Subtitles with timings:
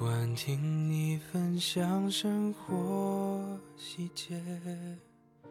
[0.00, 4.34] 惯听你分享生活细节，
[5.44, 5.50] 害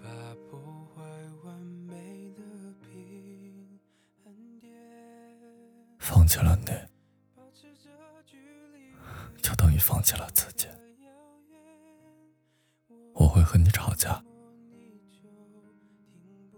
[0.00, 0.08] 怕
[0.48, 0.60] 破
[0.94, 1.02] 坏
[1.42, 2.42] 完美的
[2.80, 3.80] 平
[4.22, 4.72] 衡点。
[5.98, 6.66] 放弃了你，
[9.42, 10.68] 就等于放弃了自己。
[13.12, 14.22] 我会和你吵架，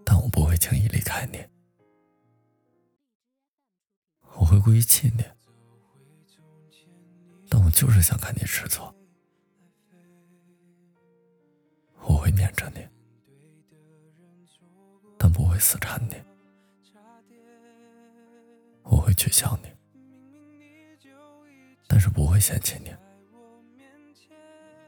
[0.05, 1.43] 但我不会轻易离开你。
[4.35, 5.25] 我会故意气你，
[7.71, 8.83] 我就是想看你吃醋。
[12.03, 12.85] 我会黏着你，
[15.17, 16.17] 但不会死缠你。
[18.83, 19.69] 我会取笑你，
[21.87, 22.93] 但是不会嫌弃你。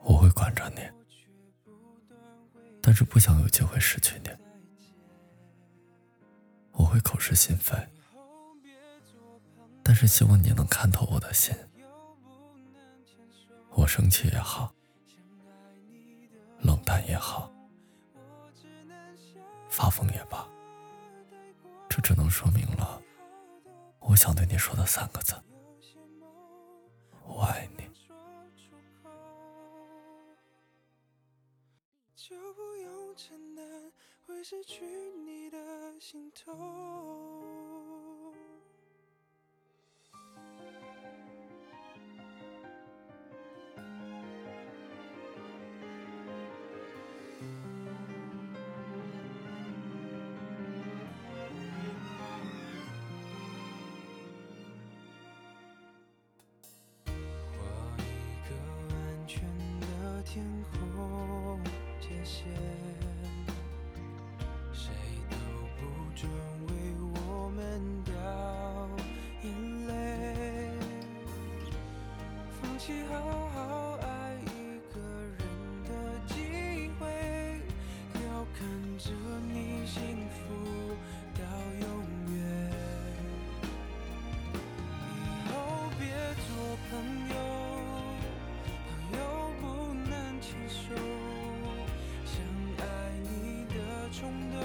[0.02, 0.80] 我会管着你。
[2.82, 4.30] 但是不想有机会失去你，
[6.72, 7.76] 我会口是心非，
[9.84, 11.54] 但是希望你能看透我的心。
[13.74, 14.72] 我生气也好，
[16.60, 17.50] 冷淡也好，
[19.68, 20.46] 发疯也罢，
[21.88, 23.02] 这只能说明了
[23.98, 25.34] 我想对你说的三个字：
[27.26, 27.90] 我爱你。
[32.14, 33.64] 就不用承担
[34.24, 34.84] 会失去
[35.26, 35.58] 你的
[36.00, 37.41] 心痛。
[72.82, 73.14] 放弃好
[73.54, 74.98] 好爱一个
[75.38, 75.40] 人
[75.84, 75.88] 的
[76.26, 76.34] 机
[76.98, 77.06] 会，
[78.24, 78.26] 要
[78.58, 78.66] 看
[78.98, 79.06] 着
[79.52, 80.42] 你幸福
[81.32, 81.40] 到
[81.80, 81.86] 永
[82.34, 82.36] 远。
[85.12, 85.14] 以
[85.48, 85.52] 后
[85.96, 86.02] 别
[86.42, 86.50] 做
[86.90, 86.90] 朋
[87.28, 87.34] 友，
[88.88, 89.22] 朋友
[89.60, 89.64] 不
[90.10, 90.82] 能牵手。
[92.24, 92.34] 想
[92.78, 92.82] 爱
[93.22, 93.76] 你的
[94.10, 94.18] 冲
[94.50, 94.58] 动，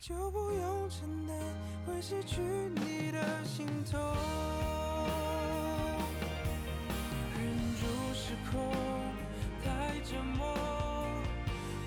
[0.00, 1.36] 就不用承担
[1.84, 4.00] 会失去你的心痛。
[7.36, 7.44] 忍
[7.76, 7.84] 住
[8.14, 8.72] 失控，
[9.62, 10.46] 太折磨，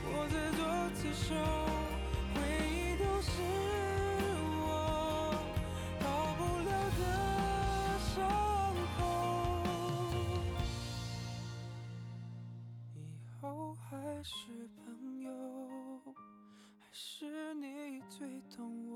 [0.06, 0.62] 我自作
[0.94, 1.34] 自受，
[2.36, 2.38] 回
[2.70, 3.32] 忆都是
[4.62, 4.64] 我
[6.00, 6.06] 好
[6.38, 7.02] 不了的
[8.14, 8.14] 伤
[8.96, 9.02] 口。
[12.94, 12.96] 以
[13.42, 13.90] 后还
[14.24, 14.86] 是朋
[15.20, 15.28] 友，
[16.80, 18.96] 还是你最懂我。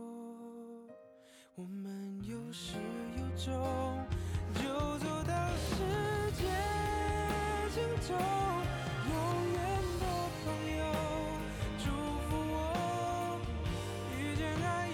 [1.55, 2.77] 我们有始
[3.17, 3.51] 有终，
[4.55, 4.61] 就
[4.99, 5.73] 走到世
[6.33, 6.43] 界
[7.73, 8.13] 尽头。
[9.09, 9.13] 永
[9.53, 9.57] 远
[9.99, 10.03] 的
[10.43, 10.45] 朋
[10.77, 10.79] 友，
[11.79, 11.83] 祝
[12.21, 12.55] 福我
[14.11, 14.93] 遇见爱以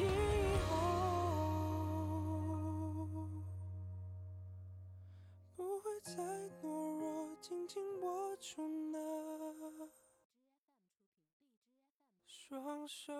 [0.69, 0.71] 后，
[5.55, 6.11] 不会再
[6.61, 6.63] 懦
[6.97, 8.97] 弱，紧紧握住那
[12.25, 13.11] 双手。